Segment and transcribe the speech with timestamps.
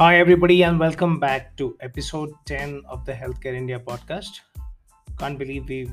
[0.00, 4.40] Hi, everybody, and welcome back to episode 10 of the Healthcare India podcast.
[5.18, 5.92] Can't believe we've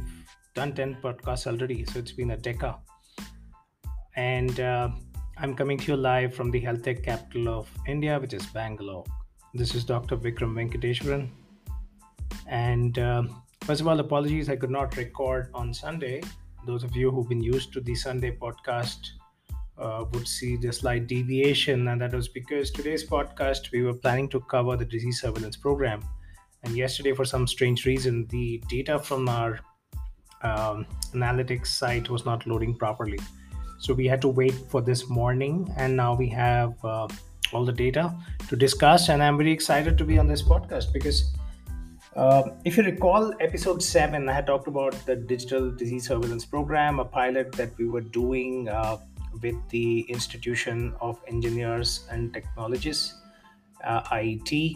[0.55, 2.75] done 10 podcasts already, so it's been a decade.
[4.15, 4.91] And uh,
[5.37, 9.03] I'm coming to you live from the health tech capital of India, which is Bangalore.
[9.53, 10.15] This is Dr.
[10.15, 11.27] Vikram Venkateshwaran.
[12.47, 13.23] And uh,
[13.63, 16.23] first of all, apologies, I could not record on Sunday.
[16.65, 18.99] Those of you who've been used to the Sunday podcast
[19.79, 24.29] uh, would see the slight deviation, and that was because today's podcast we were planning
[24.29, 26.01] to cover the disease surveillance program,
[26.63, 29.59] and yesterday, for some strange reason, the data from our
[30.41, 33.19] um, analytics site was not loading properly.
[33.79, 37.07] So we had to wait for this morning, and now we have uh,
[37.53, 38.15] all the data
[38.49, 39.09] to discuss.
[39.09, 41.33] And I'm very excited to be on this podcast because.
[42.15, 46.99] Uh, if you recall episode 7 i had talked about the digital disease surveillance program
[46.99, 48.97] a pilot that we were doing uh,
[49.41, 53.15] with the Institution of Engineers and Technologists,
[53.83, 54.75] uh, IET,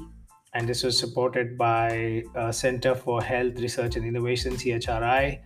[0.54, 5.40] and this was supported by uh, Center for Health Research and Innovation, CHRI,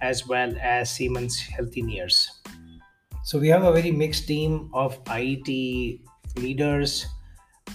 [0.00, 2.28] as well as Siemens Healthineers.
[3.24, 6.00] So we have a very mixed team of IET
[6.36, 7.06] leaders,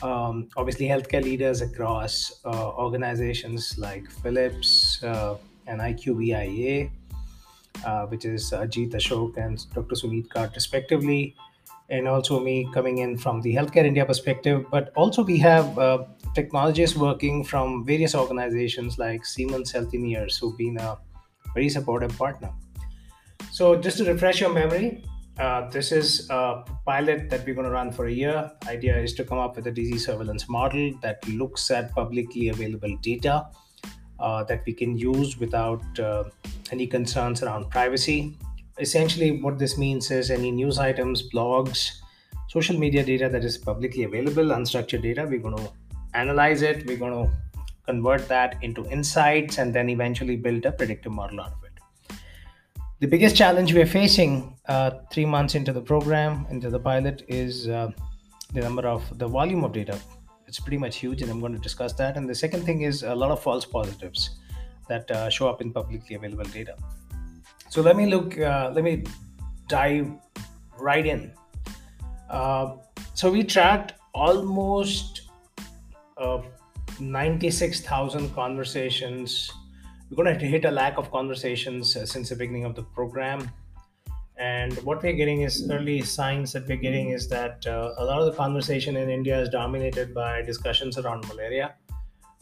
[0.01, 5.35] um, obviously healthcare leaders across uh, organizations like Philips uh,
[5.67, 6.91] and IQVIA,
[7.85, 9.95] uh, which is Ajit Ashok and Dr.
[9.95, 11.35] Suneet Kart, respectively,
[11.89, 14.65] and also me coming in from the Healthcare India perspective.
[14.71, 16.05] But also, we have uh,
[16.35, 20.97] technologists working from various organizations like Siemens Healthineers, who've been a
[21.53, 22.51] very supportive partner.
[23.51, 25.03] So, just to refresh your memory,
[25.39, 28.51] uh, this is a pilot that we're going to run for a year.
[28.67, 32.95] Idea is to come up with a disease surveillance model that looks at publicly available
[33.01, 33.47] data
[34.43, 36.23] that we can use without uh,
[36.71, 38.37] any concerns around privacy.
[38.79, 41.99] Essentially, what this means is any news items, blogs,
[42.47, 45.71] social media data that is publicly available, unstructured data, we're going to
[46.13, 47.31] analyze it, we're going to
[47.85, 52.15] convert that into insights, and then eventually build a predictive model out of it.
[52.99, 57.67] The biggest challenge we're facing uh, three months into the program, into the pilot, is
[57.67, 57.91] uh,
[58.53, 59.99] the number of the volume of data
[60.49, 62.17] it's pretty much huge, and I'm going to discuss that.
[62.17, 64.31] And the second thing is a lot of false positives
[64.87, 66.75] that uh, show up in publicly available data.
[67.69, 68.37] So let me look.
[68.37, 69.03] Uh, let me
[69.67, 70.11] dive
[70.79, 71.31] right in.
[72.29, 72.77] Uh,
[73.13, 75.29] so we tracked almost
[76.17, 76.41] uh,
[76.99, 79.51] 96,000 conversations.
[80.09, 83.51] We're going to hit a lakh of conversations uh, since the beginning of the program
[84.39, 88.19] and what we're getting is early signs that we're getting is that uh, a lot
[88.19, 91.75] of the conversation in India is dominated by discussions around malaria.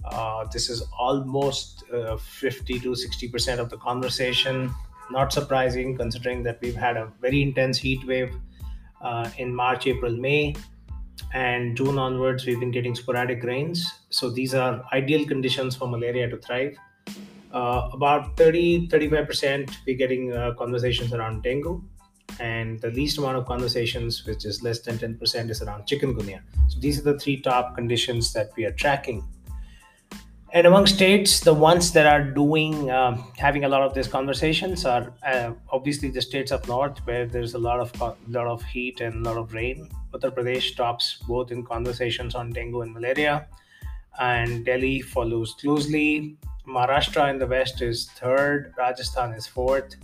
[0.06, 4.72] Uh, this is almost uh, 50 to 60 percent of the conversation.
[5.10, 8.32] Not surprising considering that we've had a very intense heat wave
[9.02, 10.56] uh, in March, April, May,
[11.34, 14.02] and June onwards, we've been getting sporadic rains.
[14.12, 16.78] So these are ideal conditions for malaria to thrive
[17.54, 21.82] uh, about 30 35% we're getting uh, conversations around dengue.
[22.40, 26.80] And the least amount of conversations which is less than 10% is around chikungunya so
[26.80, 29.24] these are the three top conditions that we are tracking.
[30.54, 34.86] And among states the ones that are doing um, having a lot of these conversations
[34.86, 37.92] are uh, obviously the states up north where there's a lot of
[38.30, 39.90] lot of heat and a lot of rain.
[40.14, 43.48] Uttar pradesh tops both in conversations on dengue and malaria.
[44.20, 49.96] And delhi follows closely Maharashtra in the west is third, Rajasthan is fourth,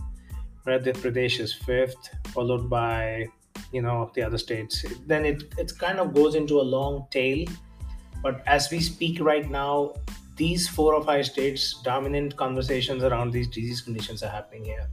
[0.65, 3.27] Madhya Pradesh is fifth, followed by
[3.73, 4.85] you know the other states.
[5.05, 7.45] Then it it kind of goes into a long tail.
[8.21, 9.93] But as we speak right now,
[10.37, 14.87] these four or five states dominant conversations around these disease conditions are happening here.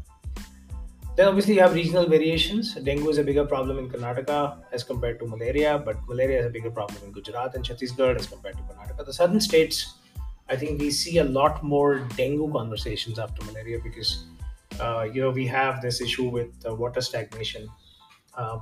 [1.17, 2.75] Then obviously you have regional variations.
[2.75, 6.51] Dengue is a bigger problem in Karnataka as compared to malaria, but malaria is a
[6.51, 9.07] bigger problem in Gujarat and Chhattisgarh as compared to Karnataka.
[9.07, 9.95] The southern states
[10.51, 14.25] I think we see a lot more dengue conversations after malaria because
[14.81, 17.69] uh, you know we have this issue with uh, water stagnation.
[18.37, 18.61] Um,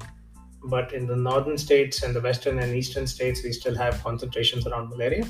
[0.64, 4.66] but in the northern states and the western and eastern states, we still have concentrations
[4.66, 5.26] around malaria,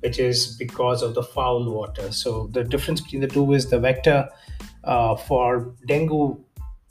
[0.00, 2.12] which is because of the foul water.
[2.12, 4.28] So the difference between the two is the vector
[4.82, 6.38] uh, for dengue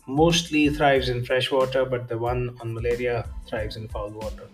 [0.08, 4.48] mostly thrives in fresh water, but the one on malaria thrives in foul water.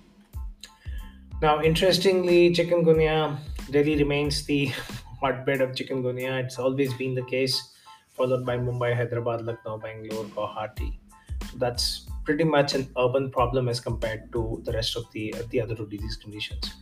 [1.41, 3.37] Now, interestingly, chikungunya
[3.71, 4.65] Delhi remains the
[5.21, 6.43] hotbed of chikungunya.
[6.43, 7.73] It's always been the case,
[8.13, 10.97] followed by Mumbai, Hyderabad, Lucknow, Bangalore, Guwahati.
[11.51, 15.61] So that's pretty much an urban problem as compared to the rest of the the
[15.61, 16.73] other two disease conditions.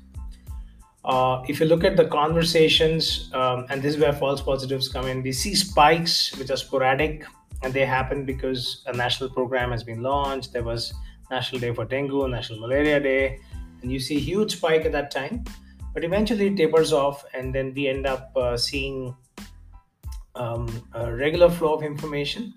[1.06, 5.08] Uh, if you look at the conversations, um, and this is where false positives come
[5.08, 7.26] in, we see spikes which are sporadic,
[7.64, 10.52] and they happen because a national program has been launched.
[10.52, 10.94] There was
[11.32, 13.40] National Day for Dengue, National Malaria Day,
[13.82, 15.46] and you see huge spike at that time
[15.98, 19.16] but eventually it tapers off and then we end up uh, seeing
[20.36, 22.54] um, a regular flow of information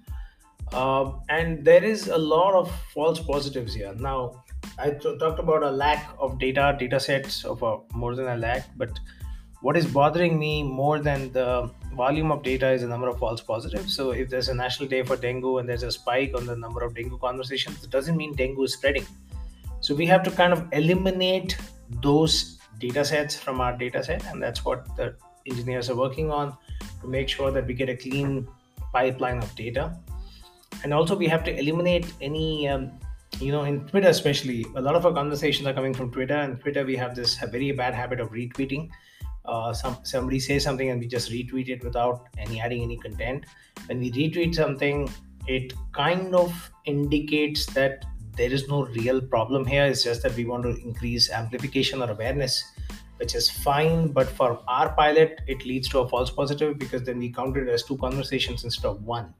[0.74, 4.44] uh, and there is a lot of false positives here now
[4.78, 8.36] I t- talked about a lakh of data data sets of uh, more than a
[8.36, 9.00] lakh but
[9.62, 13.42] what is bothering me more than the volume of data is the number of false
[13.42, 13.94] positives.
[13.94, 16.82] So if there's a national day for dengue and there's a spike on the number
[16.82, 19.06] of dengue conversations, it doesn't mean dengue is spreading.
[19.80, 21.58] So we have to kind of eliminate
[22.00, 25.14] those data sets from our data set, and that's what the
[25.46, 26.56] engineers are working on
[27.00, 28.48] to make sure that we get a clean
[28.92, 29.96] pipeline of data.
[30.82, 32.90] And also we have to eliminate any um,
[33.38, 36.60] you know in twitter especially a lot of our conversations are coming from twitter and
[36.60, 38.88] twitter we have this very bad habit of retweeting
[39.46, 43.44] uh, some somebody says something and we just retweet it without any adding any content
[43.86, 45.08] when we retweet something
[45.46, 48.04] it kind of indicates that
[48.36, 49.84] there is no real problem here.
[49.84, 52.62] It's just that we want to increase amplification or awareness
[53.20, 54.08] which is fine.
[54.08, 57.68] But for our pilot it leads to a false positive because then we count it
[57.68, 59.34] as two conversations instead of one.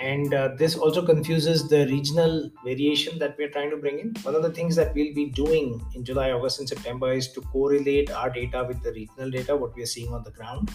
[0.00, 4.14] And uh, this also confuses the regional variation that we're trying to bring in.
[4.22, 7.40] One of the things that we'll be doing in july august and september is to
[7.40, 10.72] correlate our data with the regional data what we are seeing on the ground.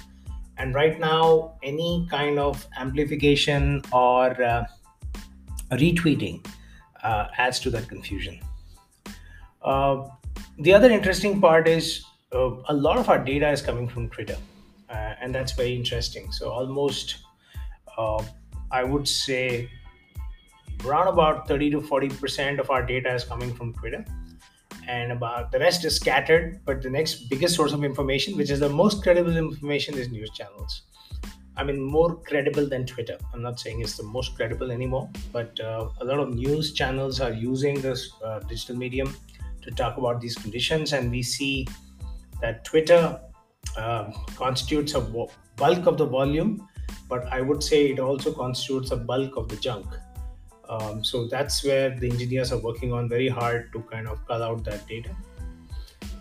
[0.58, 4.66] And right now any kind of amplification or uh,
[5.72, 6.46] retweeting
[7.08, 8.40] uh, adds to that confusion
[9.64, 9.96] uh,
[10.66, 11.88] the other interesting part is
[12.34, 14.38] uh, a lot of our data is coming from twitter
[14.90, 17.18] uh, and that's very interesting so almost
[18.72, 19.70] I would say
[20.86, 24.06] around about 30 to 40% of our data is coming from Twitter.
[24.88, 26.62] And about the rest is scattered.
[26.66, 30.30] But the next biggest source of information, which is the most credible information, is news
[30.32, 30.84] channels.
[31.58, 33.18] I mean, more credible than Twitter.
[33.34, 37.20] I'm not saying it's the most credible anymore, but uh, a lot of news channels
[37.20, 39.16] are using this uh, digital medium
[39.64, 40.94] to talk about these conditions.
[40.94, 41.68] And we see
[42.42, 43.20] that Twitter
[43.76, 46.68] uh, constitutes a bulk of the volume
[47.10, 49.86] but I would say it also constitutes a bulk of the junk.
[50.70, 54.44] Um, so that's where the engineers are working on very hard to kind of cull
[54.44, 55.16] out that data.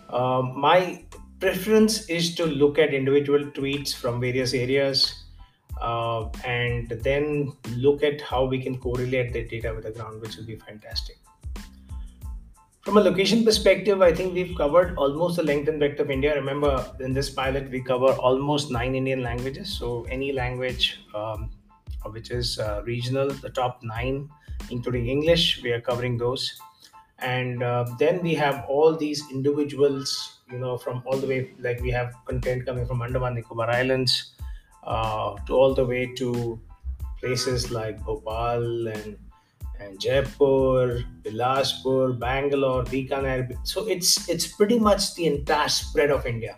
[0.09, 1.03] Um, my
[1.39, 5.25] preference is to look at individual tweets from various areas
[5.81, 10.37] uh, and then look at how we can correlate the data with the ground, which
[10.37, 11.17] will be fantastic.
[12.81, 16.33] From a location perspective, I think we've covered almost the length and breadth of India.
[16.35, 19.67] Remember, in this pilot, we cover almost nine Indian languages.
[19.77, 21.49] So, any language um,
[22.05, 24.29] which is uh, regional, the top nine,
[24.69, 26.59] including English, we are covering those.
[27.19, 31.81] And uh, then we have all these individuals, you know, from all the way, like
[31.81, 34.33] we have content coming from Andaman Nicobar Islands
[34.87, 36.59] to all the way to
[37.19, 39.17] places like Bhopal and
[39.79, 43.55] and Jaipur, Bilaspur, Bangalore, Bikaner.
[43.63, 46.57] So it's it's pretty much the entire spread of India,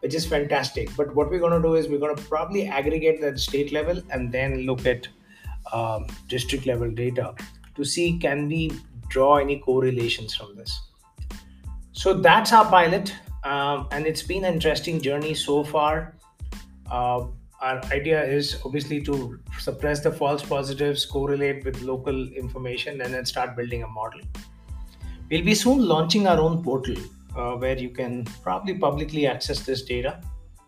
[0.00, 0.88] which is fantastic.
[0.96, 4.02] But what we're going to do is we're going to probably aggregate at state level
[4.10, 5.08] and then look at
[5.72, 7.34] um, district level data
[7.74, 8.72] to see can we
[9.08, 10.80] draw any correlations from this.
[11.92, 13.14] So that's our pilot,
[13.44, 16.14] um, and it's been an interesting journey so far.
[16.90, 17.26] Uh,
[17.60, 23.24] our idea is obviously to suppress the false positives, correlate with local information, and then
[23.24, 24.20] start building a model.
[25.30, 26.96] We'll be soon launching our own portal
[27.36, 30.20] uh, where you can probably publicly access this data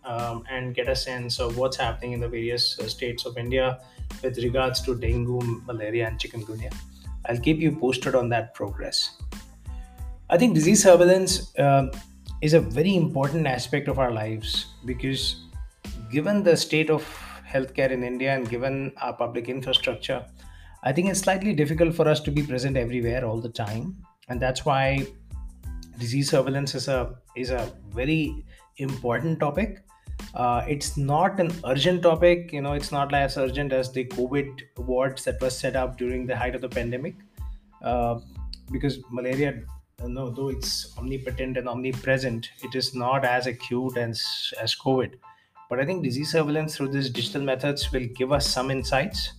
[0.04, 3.80] um, and get a sense of what's happening in the various uh, states of India
[4.22, 6.74] with regards to dengue, malaria, and chikungunya.
[7.26, 9.20] I'll keep you posted on that progress.
[10.30, 11.88] I think disease surveillance uh,
[12.40, 15.47] is a very important aspect of our lives because
[16.10, 17.04] given the state of
[17.46, 20.24] healthcare in India and given our public infrastructure,
[20.82, 23.96] I think it's slightly difficult for us to be present everywhere all the time,
[24.28, 25.06] and that's why
[25.98, 28.44] disease surveillance is a is a very
[28.76, 29.84] important topic.
[30.34, 32.72] Uh, it's not an urgent topic, you know.
[32.72, 36.54] It's not as urgent as the COVID wards that was set up during the height
[36.54, 37.16] of the pandemic,
[37.82, 38.20] uh,
[38.70, 39.62] because malaria,
[40.06, 45.14] no, though it's omnipotent and omnipresent, it is not as acute as as COVID
[45.68, 49.34] but I think disease surveillance through these digital methods will give us some insights.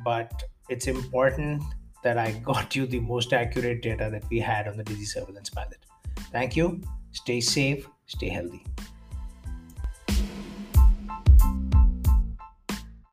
[0.06, 0.32] but
[0.70, 1.64] it's important
[2.04, 5.50] that I got you the most accurate data that we had on the disease surveillance
[5.50, 5.86] pilot.
[6.32, 6.82] Thank you.
[7.12, 8.66] Stay safe, stay healthy.